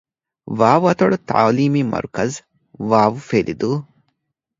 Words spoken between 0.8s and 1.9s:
އަތޮޅު ތަޢުލީމީ